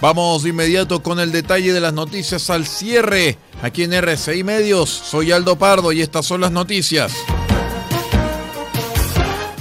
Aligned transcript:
Vamos 0.00 0.44
de 0.44 0.50
inmediato 0.50 1.02
con 1.02 1.18
el 1.18 1.32
detalle 1.32 1.72
de 1.72 1.80
las 1.80 1.92
noticias 1.92 2.50
al 2.50 2.66
cierre. 2.66 3.36
Aquí 3.62 3.82
en 3.82 3.92
RCI 3.92 4.44
Medios, 4.44 4.88
soy 4.90 5.32
Aldo 5.32 5.58
Pardo 5.58 5.90
y 5.90 6.02
estas 6.02 6.24
son 6.24 6.40
las 6.40 6.52
noticias. 6.52 7.12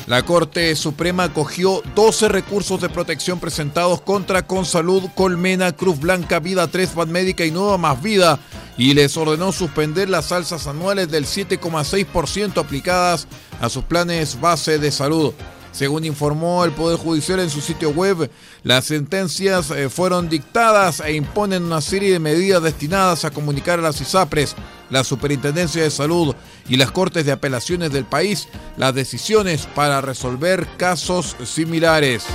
La 0.06 0.24
Corte 0.24 0.76
Suprema 0.76 1.24
acogió 1.24 1.82
12 1.96 2.30
recursos 2.30 2.80
de 2.80 2.88
protección 2.88 3.40
presentados 3.40 4.00
contra 4.00 4.46
Consalud, 4.46 5.10
Colmena, 5.16 5.72
Cruz 5.72 6.00
Blanca, 6.00 6.40
Vida 6.40 6.68
3, 6.68 6.96
Médica 7.08 7.44
y 7.44 7.50
Nueva 7.50 7.80
Más 7.80 8.02
Vida 8.04 8.40
y 8.78 8.94
les 8.94 9.18
ordenó 9.18 9.52
suspender 9.52 10.08
las 10.08 10.32
alzas 10.32 10.68
anuales 10.68 11.10
del 11.10 11.26
7,6% 11.26 12.60
aplicadas 12.60 13.28
a 13.60 13.70
sus 13.70 13.84
planes 13.86 14.40
base 14.40 14.78
de 14.78 14.92
salud. 14.92 15.34
Según 15.78 16.06
informó 16.06 16.66
el 16.66 16.72
Poder 16.72 16.98
Judicial 16.98 17.40
en 17.40 17.52
su 17.52 17.62
sitio 17.62 17.92
web, 17.92 18.32
las 18.64 18.86
sentencias 18.86 19.70
eh, 19.70 19.90
fueron 19.90 20.28
dictadas 20.28 21.02
e 21.02 21.14
imponen 21.14 21.66
una 21.66 21.82
serie 21.82 22.12
de 22.12 22.18
medidas 22.18 22.64
destinadas 22.64 23.26
a 23.26 23.30
comunicar 23.30 23.78
a 23.78 23.84
las 23.84 24.02
ISAPRES, 24.02 24.56
la 24.90 25.04
Superintendencia 25.04 25.84
de 25.84 25.92
Salud 25.92 26.34
y 26.68 26.78
las 26.78 26.90
Cortes 26.90 27.28
de 27.28 27.32
Apelaciones 27.32 27.92
del 27.92 28.06
país 28.06 28.48
las 28.76 28.96
decisiones 28.96 29.68
para 29.76 30.02
resolver 30.02 30.66
casos 30.78 31.36
similares. 31.46 32.26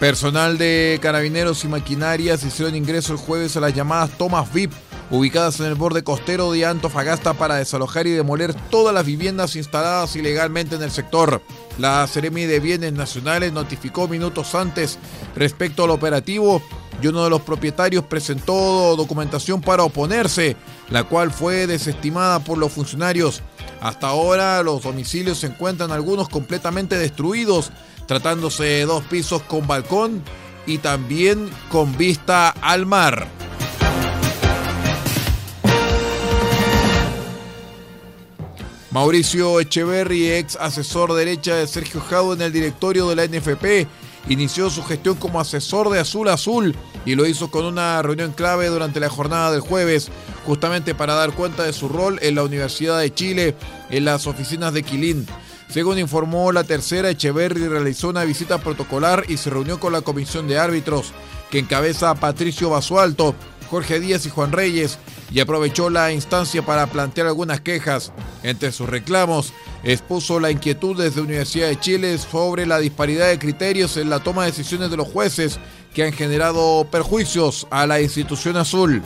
Personal 0.00 0.56
de 0.56 0.98
carabineros 1.02 1.64
y 1.64 1.68
maquinarias 1.68 2.44
hicieron 2.44 2.74
ingreso 2.74 3.12
el 3.12 3.18
jueves 3.18 3.58
a 3.58 3.60
las 3.60 3.74
llamadas 3.74 4.16
tomas 4.16 4.50
VIP 4.50 4.72
ubicadas 5.10 5.60
en 5.60 5.66
el 5.66 5.74
borde 5.74 6.04
costero 6.04 6.52
de 6.52 6.66
Antofagasta 6.66 7.34
para 7.34 7.56
desalojar 7.56 8.06
y 8.06 8.10
demoler 8.10 8.54
todas 8.70 8.94
las 8.94 9.06
viviendas 9.06 9.56
instaladas 9.56 10.14
ilegalmente 10.16 10.76
en 10.76 10.82
el 10.82 10.90
sector. 10.90 11.42
La 11.78 12.06
Seremi 12.06 12.44
de 12.44 12.60
Bienes 12.60 12.92
Nacionales 12.92 13.52
notificó 13.52 14.08
minutos 14.08 14.54
antes 14.54 14.98
respecto 15.36 15.84
al 15.84 15.90
operativo 15.90 16.62
y 17.00 17.06
uno 17.06 17.24
de 17.24 17.30
los 17.30 17.42
propietarios 17.42 18.04
presentó 18.04 18.96
documentación 18.96 19.60
para 19.60 19.84
oponerse, 19.84 20.56
la 20.90 21.04
cual 21.04 21.30
fue 21.30 21.66
desestimada 21.66 22.40
por 22.40 22.58
los 22.58 22.72
funcionarios. 22.72 23.42
Hasta 23.80 24.08
ahora 24.08 24.62
los 24.62 24.82
domicilios 24.82 25.38
se 25.38 25.46
encuentran 25.46 25.92
algunos 25.92 26.28
completamente 26.28 26.98
destruidos, 26.98 27.70
tratándose 28.06 28.64
de 28.64 28.86
dos 28.86 29.04
pisos 29.04 29.42
con 29.42 29.66
balcón 29.66 30.22
y 30.66 30.78
también 30.78 31.48
con 31.70 31.96
vista 31.96 32.50
al 32.50 32.86
mar. 32.86 33.37
Mauricio 38.90 39.60
Echeverry, 39.60 40.30
ex 40.32 40.56
asesor 40.56 41.12
derecha 41.12 41.54
de 41.54 41.66
Sergio 41.66 42.00
Jau 42.00 42.32
en 42.32 42.40
el 42.40 42.52
directorio 42.52 43.06
de 43.08 43.16
la 43.16 43.26
NFP, 43.26 43.86
inició 44.30 44.70
su 44.70 44.82
gestión 44.82 45.16
como 45.16 45.40
asesor 45.40 45.90
de 45.90 46.00
Azul 46.00 46.28
Azul 46.28 46.74
y 47.04 47.14
lo 47.14 47.26
hizo 47.26 47.50
con 47.50 47.66
una 47.66 48.00
reunión 48.00 48.32
clave 48.32 48.68
durante 48.68 48.98
la 48.98 49.10
jornada 49.10 49.52
del 49.52 49.60
jueves, 49.60 50.08
justamente 50.46 50.94
para 50.94 51.12
dar 51.14 51.32
cuenta 51.32 51.64
de 51.64 51.74
su 51.74 51.90
rol 51.90 52.18
en 52.22 52.34
la 52.34 52.44
Universidad 52.44 52.98
de 52.98 53.12
Chile, 53.12 53.54
en 53.90 54.06
las 54.06 54.26
oficinas 54.26 54.72
de 54.72 54.82
Quilín. 54.82 55.26
Según 55.68 55.98
informó 55.98 56.50
la 56.50 56.64
tercera, 56.64 57.10
Echeverry 57.10 57.68
realizó 57.68 58.08
una 58.08 58.24
visita 58.24 58.56
protocolar 58.56 59.24
y 59.28 59.36
se 59.36 59.50
reunió 59.50 59.78
con 59.78 59.92
la 59.92 60.00
comisión 60.00 60.48
de 60.48 60.58
árbitros, 60.58 61.12
que 61.50 61.58
encabeza 61.58 62.08
a 62.08 62.14
Patricio 62.14 62.70
Basualto, 62.70 63.34
Jorge 63.70 64.00
Díaz 64.00 64.26
y 64.26 64.30
Juan 64.30 64.52
Reyes, 64.52 64.98
y 65.30 65.40
aprovechó 65.40 65.90
la 65.90 66.12
instancia 66.12 66.64
para 66.64 66.86
plantear 66.86 67.26
algunas 67.26 67.60
quejas. 67.60 68.12
Entre 68.42 68.72
sus 68.72 68.88
reclamos, 68.88 69.52
expuso 69.84 70.40
la 70.40 70.50
inquietud 70.50 70.96
desde 70.96 71.20
Universidad 71.20 71.68
de 71.68 71.80
Chile 71.80 72.18
sobre 72.18 72.66
la 72.66 72.78
disparidad 72.78 73.28
de 73.28 73.38
criterios 73.38 73.96
en 73.96 74.10
la 74.10 74.20
toma 74.20 74.44
de 74.44 74.50
decisiones 74.50 74.90
de 74.90 74.96
los 74.96 75.08
jueces 75.08 75.58
que 75.94 76.04
han 76.04 76.12
generado 76.12 76.86
perjuicios 76.90 77.66
a 77.70 77.86
la 77.86 78.00
institución 78.00 78.56
azul. 78.56 79.02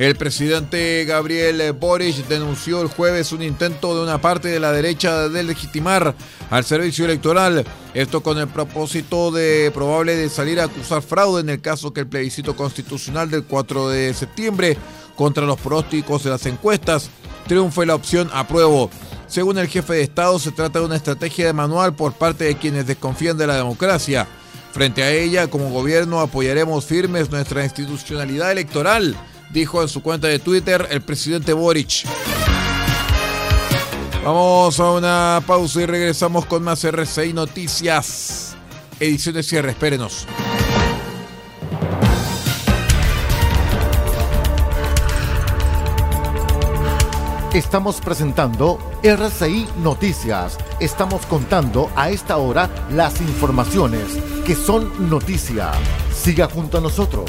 El 0.00 0.16
presidente 0.16 1.04
Gabriel 1.04 1.74
Boric 1.74 2.26
denunció 2.26 2.80
el 2.80 2.88
jueves 2.88 3.32
un 3.32 3.42
intento 3.42 3.94
de 3.94 4.02
una 4.02 4.18
parte 4.18 4.48
de 4.48 4.58
la 4.58 4.72
derecha 4.72 5.28
de 5.28 5.42
legitimar 5.42 6.14
al 6.48 6.64
servicio 6.64 7.04
electoral, 7.04 7.66
esto 7.92 8.22
con 8.22 8.38
el 8.38 8.48
propósito 8.48 9.30
de 9.30 9.70
probable 9.74 10.16
de 10.16 10.30
salir 10.30 10.58
a 10.58 10.64
acusar 10.64 11.02
fraude 11.02 11.42
en 11.42 11.50
el 11.50 11.60
caso 11.60 11.92
que 11.92 12.00
el 12.00 12.06
plebiscito 12.06 12.56
constitucional 12.56 13.30
del 13.30 13.44
4 13.44 13.90
de 13.90 14.14
septiembre 14.14 14.78
contra 15.16 15.44
los 15.44 15.60
pronósticos 15.60 16.24
de 16.24 16.30
las 16.30 16.46
encuestas 16.46 17.10
triunfe 17.46 17.84
la 17.84 17.94
opción 17.94 18.30
apruebo. 18.32 18.88
Según 19.26 19.58
el 19.58 19.68
jefe 19.68 19.92
de 19.92 20.02
Estado, 20.02 20.38
se 20.38 20.50
trata 20.50 20.78
de 20.78 20.86
una 20.86 20.96
estrategia 20.96 21.44
de 21.44 21.52
manual 21.52 21.94
por 21.94 22.14
parte 22.14 22.44
de 22.44 22.56
quienes 22.56 22.86
desconfían 22.86 23.36
de 23.36 23.46
la 23.46 23.56
democracia. 23.56 24.26
Frente 24.72 25.02
a 25.02 25.10
ella, 25.10 25.48
como 25.48 25.68
gobierno 25.68 26.20
apoyaremos 26.20 26.86
firmes 26.86 27.30
nuestra 27.30 27.64
institucionalidad 27.64 28.50
electoral, 28.50 29.14
dijo 29.52 29.82
en 29.82 29.88
su 29.88 30.02
cuenta 30.02 30.28
de 30.28 30.38
Twitter 30.38 30.86
el 30.90 31.00
presidente 31.02 31.52
Boric. 31.52 32.04
Vamos 34.24 34.78
a 34.78 34.90
una 34.92 35.42
pausa 35.46 35.80
y 35.80 35.86
regresamos 35.86 36.46
con 36.46 36.62
más 36.62 36.84
RCI 36.84 37.32
Noticias. 37.32 38.54
Edición 38.98 39.34
de 39.34 39.42
cierre, 39.42 39.70
espérenos. 39.70 40.26
Estamos 47.54 48.00
presentando 48.00 48.78
RCI 49.02 49.66
Noticias. 49.82 50.56
Estamos 50.78 51.26
contando 51.26 51.90
a 51.96 52.10
esta 52.10 52.36
hora 52.36 52.70
las 52.92 53.20
informaciones 53.20 54.04
que 54.46 54.54
son 54.54 55.10
noticia. 55.10 55.72
Siga 56.14 56.46
junto 56.46 56.78
a 56.78 56.80
nosotros. 56.80 57.28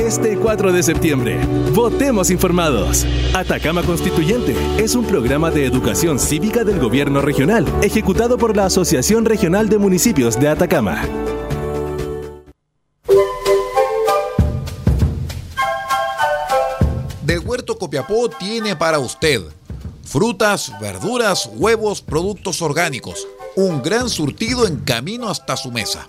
Este 0.00 0.38
4 0.38 0.72
de 0.72 0.82
septiembre, 0.82 1.38
votemos 1.74 2.30
informados. 2.30 3.06
Atacama 3.34 3.82
Constituyente 3.82 4.56
es 4.78 4.94
un 4.94 5.04
programa 5.04 5.50
de 5.50 5.66
educación 5.66 6.18
cívica 6.18 6.64
del 6.64 6.80
gobierno 6.80 7.20
regional, 7.20 7.66
ejecutado 7.82 8.38
por 8.38 8.56
la 8.56 8.64
Asociación 8.64 9.26
Regional 9.26 9.68
de 9.68 9.76
Municipios 9.76 10.40
de 10.40 10.48
Atacama. 10.48 11.02
Del 17.22 17.40
Huerto 17.40 17.76
Copiapó 17.76 18.30
tiene 18.30 18.74
para 18.76 18.98
usted 19.00 19.42
frutas, 20.02 20.72
verduras, 20.80 21.50
huevos, 21.54 22.00
productos 22.00 22.62
orgánicos. 22.62 23.28
Un 23.54 23.82
gran 23.82 24.08
surtido 24.08 24.66
en 24.66 24.76
camino 24.78 25.28
hasta 25.28 25.58
su 25.58 25.70
mesa. 25.70 26.08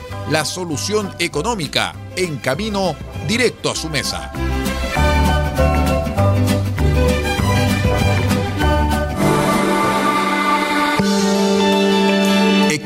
la 0.29 0.45
solución 0.45 1.13
económica 1.19 1.93
en 2.15 2.37
camino 2.37 2.95
directo 3.27 3.71
a 3.71 3.75
su 3.75 3.89
mesa. 3.89 4.31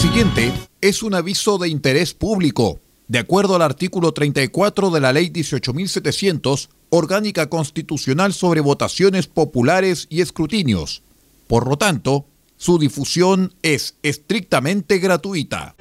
Siguiente 0.00 0.50
es 0.80 1.02
un 1.02 1.14
aviso 1.14 1.58
de 1.58 1.68
interés 1.68 2.14
público. 2.14 2.80
De 3.06 3.18
acuerdo 3.18 3.54
al 3.54 3.60
artículo 3.60 4.12
34 4.12 4.88
de 4.88 4.98
la 4.98 5.12
Ley 5.12 5.28
18.700, 5.28 6.70
Orgánica 6.88 7.50
Constitucional 7.50 8.32
sobre 8.32 8.62
Votaciones 8.62 9.26
Populares 9.26 10.06
y 10.08 10.22
Escrutinios. 10.22 11.02
Por 11.46 11.68
lo 11.68 11.76
tanto, 11.76 12.24
su 12.56 12.78
difusión 12.78 13.52
es 13.60 13.96
estrictamente 14.02 15.00
gratuita. 15.00 15.74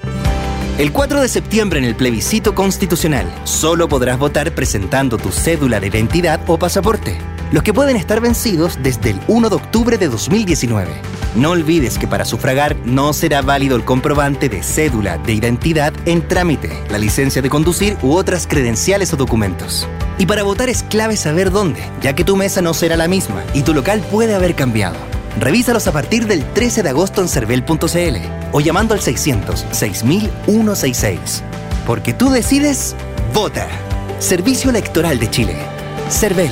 El 0.77 0.91
4 0.91 1.21
de 1.21 1.29
septiembre 1.29 1.79
en 1.79 1.85
el 1.85 1.95
plebiscito 1.95 2.53
constitucional, 2.53 3.33
solo 3.45 3.87
podrás 3.87 4.19
votar 4.19 4.53
presentando 4.53 5.17
tu 5.17 5.29
cédula 5.29 5.79
de 5.79 5.87
identidad 5.87 6.41
o 6.49 6.59
pasaporte, 6.59 7.17
los 7.51 7.63
que 7.63 7.73
pueden 7.73 7.95
estar 7.95 8.21
vencidos 8.21 8.79
desde 8.81 9.11
el 9.11 9.19
1 9.27 9.49
de 9.49 9.55
octubre 9.55 9.97
de 9.97 10.07
2019. 10.07 10.89
No 11.35 11.51
olvides 11.51 11.97
que 11.97 12.07
para 12.07 12.25
sufragar 12.25 12.75
no 12.85 13.13
será 13.13 13.41
válido 13.41 13.75
el 13.75 13.85
comprobante 13.85 14.49
de 14.49 14.63
cédula 14.63 15.17
de 15.17 15.33
identidad 15.33 15.93
en 16.05 16.27
trámite, 16.27 16.71
la 16.89 16.97
licencia 16.97 17.41
de 17.41 17.49
conducir 17.49 17.97
u 18.01 18.13
otras 18.13 18.47
credenciales 18.47 19.13
o 19.13 19.17
documentos. 19.17 19.87
Y 20.17 20.25
para 20.25 20.43
votar 20.43 20.69
es 20.69 20.83
clave 20.83 21.15
saber 21.17 21.51
dónde, 21.51 21.81
ya 22.01 22.13
que 22.13 22.23
tu 22.23 22.35
mesa 22.35 22.61
no 22.61 22.73
será 22.73 22.97
la 22.97 23.07
misma 23.07 23.43
y 23.53 23.61
tu 23.61 23.73
local 23.73 24.01
puede 24.11 24.35
haber 24.35 24.55
cambiado. 24.55 24.97
Revísalos 25.39 25.87
a 25.87 25.91
partir 25.91 26.27
del 26.27 26.43
13 26.43 26.83
de 26.83 26.89
agosto 26.89 27.21
en 27.21 27.29
cervel.cl 27.29 28.17
o 28.51 28.59
llamando 28.59 28.93
al 28.93 28.99
600 28.99 29.65
6166. 29.71 31.43
Porque 31.85 32.13
tú 32.13 32.29
decides, 32.29 32.95
vota. 33.33 33.67
Servicio 34.19 34.69
Electoral 34.69 35.19
de 35.19 35.29
Chile. 35.29 35.55
Cervel. 36.09 36.51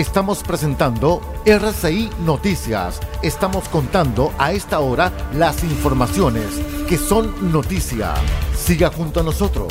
Estamos 0.00 0.42
presentando 0.42 1.20
RCI 1.44 2.08
Noticias. 2.24 3.00
Estamos 3.22 3.68
contando 3.68 4.32
a 4.38 4.52
esta 4.52 4.80
hora 4.80 5.12
las 5.34 5.62
informaciones 5.62 6.46
que 6.88 6.96
son 6.96 7.52
noticia. 7.52 8.14
Siga 8.56 8.90
junto 8.90 9.20
a 9.20 9.22
nosotros. 9.22 9.70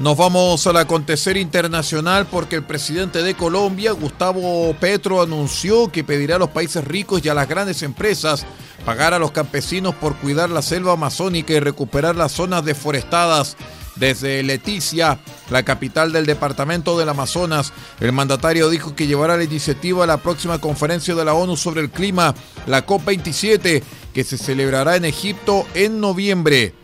Nos 0.00 0.16
vamos 0.16 0.66
al 0.66 0.76
acontecer 0.78 1.36
internacional 1.36 2.26
porque 2.26 2.56
el 2.56 2.64
presidente 2.64 3.22
de 3.22 3.36
Colombia, 3.36 3.92
Gustavo 3.92 4.74
Petro, 4.80 5.22
anunció 5.22 5.86
que 5.86 6.02
pedirá 6.02 6.34
a 6.34 6.40
los 6.40 6.50
países 6.50 6.82
ricos 6.82 7.24
y 7.24 7.28
a 7.28 7.34
las 7.34 7.48
grandes 7.48 7.84
empresas 7.84 8.44
pagar 8.84 9.14
a 9.14 9.20
los 9.20 9.30
campesinos 9.30 9.94
por 9.94 10.16
cuidar 10.16 10.50
la 10.50 10.62
selva 10.62 10.94
amazónica 10.94 11.52
y 11.52 11.60
recuperar 11.60 12.16
las 12.16 12.32
zonas 12.32 12.64
deforestadas. 12.64 13.56
Desde 13.96 14.42
Leticia, 14.42 15.20
la 15.50 15.62
capital 15.62 16.12
del 16.12 16.26
departamento 16.26 16.98
del 16.98 17.08
Amazonas, 17.08 17.72
el 18.00 18.12
mandatario 18.12 18.68
dijo 18.68 18.96
que 18.96 19.06
llevará 19.06 19.36
la 19.36 19.44
iniciativa 19.44 20.04
a 20.04 20.08
la 20.08 20.16
próxima 20.16 20.60
conferencia 20.60 21.14
de 21.14 21.24
la 21.24 21.34
ONU 21.34 21.56
sobre 21.56 21.80
el 21.80 21.90
clima, 21.90 22.34
la 22.66 22.84
COP27, 22.86 23.82
que 24.12 24.24
se 24.24 24.36
celebrará 24.38 24.96
en 24.96 25.04
Egipto 25.04 25.66
en 25.74 26.00
noviembre. 26.00 26.83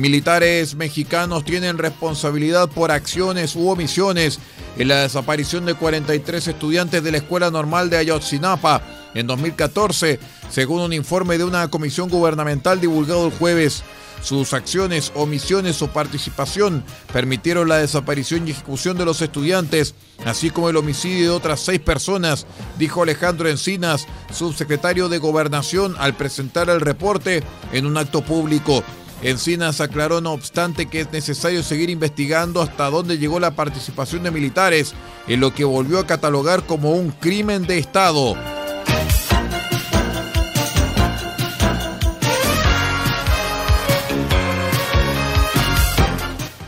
Militares 0.00 0.76
mexicanos 0.76 1.44
tienen 1.44 1.76
responsabilidad 1.76 2.70
por 2.70 2.90
acciones 2.90 3.54
u 3.54 3.68
omisiones 3.68 4.38
en 4.78 4.88
la 4.88 5.02
desaparición 5.02 5.66
de 5.66 5.74
43 5.74 6.48
estudiantes 6.48 7.04
de 7.04 7.10
la 7.12 7.18
Escuela 7.18 7.50
Normal 7.50 7.90
de 7.90 7.98
Ayotzinapa 7.98 8.82
en 9.12 9.26
2014, 9.26 10.18
según 10.48 10.80
un 10.80 10.94
informe 10.94 11.36
de 11.36 11.44
una 11.44 11.68
comisión 11.68 12.08
gubernamental 12.08 12.80
divulgado 12.80 13.26
el 13.26 13.32
jueves. 13.32 13.82
Sus 14.22 14.54
acciones, 14.54 15.12
omisiones 15.14 15.80
o 15.82 15.92
participación 15.92 16.82
permitieron 17.12 17.68
la 17.68 17.76
desaparición 17.76 18.48
y 18.48 18.52
ejecución 18.52 18.96
de 18.96 19.04
los 19.04 19.20
estudiantes, 19.20 19.94
así 20.24 20.48
como 20.48 20.70
el 20.70 20.76
homicidio 20.76 21.24
de 21.24 21.36
otras 21.36 21.60
seis 21.60 21.80
personas, 21.80 22.46
dijo 22.78 23.02
Alejandro 23.02 23.48
Encinas, 23.48 24.06
subsecretario 24.32 25.10
de 25.10 25.18
Gobernación, 25.18 25.94
al 25.98 26.14
presentar 26.16 26.70
el 26.70 26.80
reporte 26.80 27.42
en 27.72 27.84
un 27.84 27.98
acto 27.98 28.22
público. 28.22 28.82
Encinas 29.22 29.82
aclaró, 29.82 30.22
no 30.22 30.32
obstante, 30.32 30.86
que 30.86 31.00
es 31.00 31.12
necesario 31.12 31.62
seguir 31.62 31.90
investigando 31.90 32.62
hasta 32.62 32.88
dónde 32.88 33.18
llegó 33.18 33.38
la 33.38 33.50
participación 33.50 34.22
de 34.22 34.30
militares 34.30 34.94
en 35.28 35.40
lo 35.40 35.52
que 35.52 35.64
volvió 35.64 35.98
a 35.98 36.06
catalogar 36.06 36.64
como 36.64 36.92
un 36.92 37.10
crimen 37.10 37.66
de 37.66 37.78
Estado. 37.78 38.34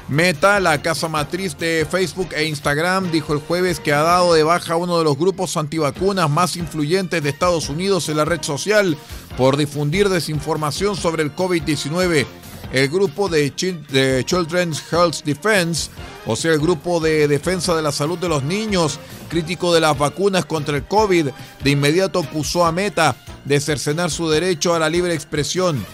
Meta, 0.09 0.61
la 0.61 0.83
casa 0.83 1.09
matriz 1.09 1.57
de 1.57 1.87
Facebook 1.91 2.35
e 2.37 2.45
Instagram, 2.45 3.11
dijo 3.11 3.33
el 3.33 3.39
jueves 3.39 3.81
que 3.81 3.95
ha 3.95 4.03
dado 4.03 4.35
de 4.35 4.43
baja 4.43 4.77
uno 4.77 4.99
de 4.99 5.05
los 5.05 5.17
grupos 5.17 5.57
antivacunas 5.57 6.29
más 6.29 6.57
influyentes 6.57 7.23
de 7.23 7.31
Estados 7.31 7.71
Unidos 7.71 8.11
en 8.11 8.19
la 8.19 8.27
red 8.27 8.43
social 8.43 8.99
por 9.39 9.57
difundir 9.57 10.11
desinformación 10.11 10.97
sobre 10.97 11.23
el 11.23 11.35
COVID-19 11.35 12.27
el 12.73 12.89
grupo 12.89 13.29
de, 13.29 13.55
Children's 13.55 14.83
Health 14.91 15.23
Defense, 15.25 15.91
o 16.27 16.37
sea, 16.37 16.53
el 16.53 16.61
grupo 16.61 17.01
de 17.01 17.29
defensa 17.29 17.77
de 17.77 17.83
la 17.83 17.93
salud 17.93 18.19
de 18.19 18.29
los 18.29 18.43
niños, 18.43 18.99
crítico 19.29 19.75
de 19.75 19.81
las 19.81 19.97
vacunas 19.99 20.47
contra 20.47 20.77
el 20.77 20.85
COVID, 20.85 21.29
de 21.63 21.71
inmediato 21.71 22.21
acusó 22.21 22.65
a 22.65 22.73
Meta 22.73 23.15
de 23.45 23.61
cercenar 23.61 24.11
su 24.11 24.29
derecho 24.31 24.75
a 24.75 24.79
la 24.79 24.89
libre 24.89 25.15
expresión. 25.15 25.85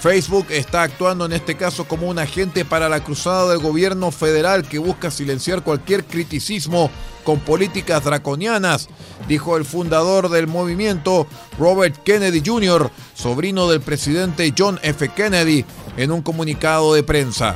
Facebook 0.00 0.46
está 0.50 0.82
actuando 0.82 1.26
en 1.26 1.32
este 1.32 1.56
caso 1.56 1.84
como 1.86 2.08
un 2.08 2.20
agente 2.20 2.64
para 2.64 2.88
la 2.88 3.02
cruzada 3.02 3.50
del 3.50 3.58
gobierno 3.58 4.12
federal 4.12 4.62
que 4.62 4.78
busca 4.78 5.10
silenciar 5.10 5.62
cualquier 5.62 6.04
criticismo 6.04 6.90
con 7.24 7.40
políticas 7.40 8.04
draconianas, 8.04 8.88
dijo 9.26 9.56
el 9.56 9.64
fundador 9.64 10.30
del 10.30 10.46
movimiento, 10.46 11.26
Robert 11.58 11.96
Kennedy 12.04 12.42
Jr., 12.46 12.90
sobrino 13.14 13.68
del 13.68 13.80
presidente 13.80 14.54
John 14.56 14.78
F. 14.82 15.08
Kennedy, 15.10 15.64
en 15.96 16.12
un 16.12 16.22
comunicado 16.22 16.94
de 16.94 17.02
prensa. 17.02 17.54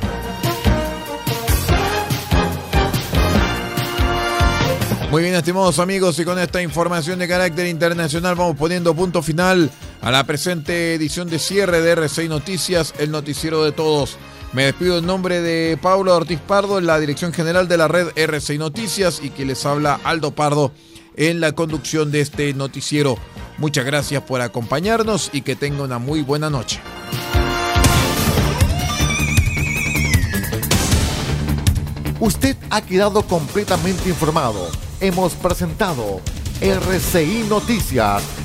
Muy 5.09 5.21
bien, 5.21 5.35
estimados 5.35 5.79
amigos, 5.79 6.19
y 6.19 6.25
con 6.25 6.39
esta 6.39 6.61
información 6.61 7.19
de 7.19 7.27
carácter 7.27 7.67
internacional 7.67 8.35
vamos 8.35 8.57
poniendo 8.57 8.93
punto 8.93 9.21
final 9.21 9.71
a 10.03 10.11
la 10.11 10.25
presente 10.25 10.93
edición 10.93 11.29
de 11.29 11.39
cierre 11.39 11.81
de 11.81 11.95
R6 11.95 12.27
Noticias, 12.27 12.93
el 12.99 13.09
noticiero 13.09 13.63
de 13.63 13.71
todos. 13.71 14.17
Me 14.51 14.65
despido 14.65 14.97
en 14.97 15.05
nombre 15.05 15.41
de 15.41 15.77
Pablo 15.81 16.15
Ortiz 16.15 16.39
Pardo 16.39 16.77
en 16.77 16.85
la 16.85 16.99
dirección 16.99 17.33
general 17.33 17.67
de 17.67 17.77
la 17.77 17.87
red 17.87 18.09
R6 18.09 18.59
Noticias 18.59 19.21
y 19.23 19.29
que 19.29 19.45
les 19.45 19.65
habla 19.65 19.99
Aldo 20.03 20.31
Pardo 20.31 20.73
en 21.15 21.39
la 21.39 21.53
conducción 21.53 22.11
de 22.11 22.21
este 22.21 22.53
noticiero. 22.53 23.17
Muchas 23.57 23.85
gracias 23.85 24.21
por 24.23 24.41
acompañarnos 24.41 25.29
y 25.31 25.41
que 25.41 25.55
tenga 25.55 25.83
una 25.83 25.99
muy 25.99 26.21
buena 26.21 26.49
noche. 26.49 26.81
Usted 32.19 32.57
ha 32.69 32.81
quedado 32.81 33.23
completamente 33.23 34.09
informado 34.09 34.69
hemos 35.03 35.33
presentado 35.33 36.21
RCI 36.61 37.45
Noticias, 37.49 38.23